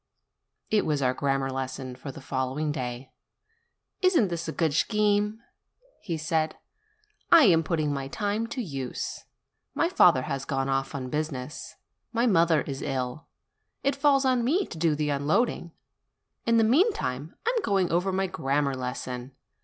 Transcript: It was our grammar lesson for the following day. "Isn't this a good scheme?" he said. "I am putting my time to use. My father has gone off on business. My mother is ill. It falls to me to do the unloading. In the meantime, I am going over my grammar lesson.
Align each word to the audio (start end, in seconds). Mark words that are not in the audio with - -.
It 0.71 0.83
was 0.83 1.03
our 1.03 1.13
grammar 1.13 1.51
lesson 1.51 1.95
for 1.95 2.11
the 2.11 2.21
following 2.21 2.71
day. 2.71 3.11
"Isn't 4.01 4.29
this 4.29 4.47
a 4.47 4.51
good 4.51 4.73
scheme?" 4.73 5.41
he 6.01 6.17
said. 6.17 6.55
"I 7.31 7.43
am 7.43 7.61
putting 7.61 7.93
my 7.93 8.07
time 8.07 8.47
to 8.47 8.63
use. 8.63 9.25
My 9.75 9.89
father 9.89 10.23
has 10.23 10.43
gone 10.43 10.69
off 10.69 10.95
on 10.95 11.11
business. 11.11 11.75
My 12.11 12.25
mother 12.25 12.61
is 12.61 12.81
ill. 12.81 13.27
It 13.83 13.95
falls 13.95 14.23
to 14.23 14.35
me 14.35 14.65
to 14.65 14.77
do 14.79 14.95
the 14.95 15.11
unloading. 15.11 15.71
In 16.47 16.57
the 16.57 16.63
meantime, 16.63 17.35
I 17.45 17.53
am 17.55 17.61
going 17.61 17.91
over 17.91 18.11
my 18.11 18.25
grammar 18.25 18.73
lesson. 18.75 19.33